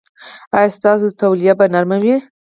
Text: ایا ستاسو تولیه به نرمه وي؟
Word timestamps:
ایا 0.57 0.73
ستاسو 0.77 1.07
تولیه 1.21 1.53
به 1.59 1.65
نرمه 1.73 1.97
وي؟ 2.03 2.15